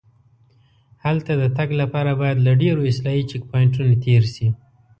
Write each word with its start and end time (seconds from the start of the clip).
هلته 1.05 1.31
د 1.41 1.43
تګ 1.57 1.69
لپاره 1.81 2.11
باید 2.21 2.37
له 2.45 2.51
ډېرو 2.61 2.81
اسرایلي 2.91 3.23
چیک 3.29 3.41
پواینټونو 3.49 3.93
تېر 4.05 4.23
شې. 4.33 4.47